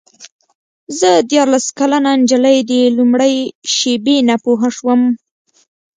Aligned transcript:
زه 0.99 1.09
دیارلس 1.29 1.65
کلنه 1.79 2.11
نجلۍ 2.19 2.57
د 2.71 2.71
لومړۍ 2.97 3.35
شېبې 3.75 4.17
نه 4.29 4.35
پوه 4.43 4.61
شوم. 4.77 5.01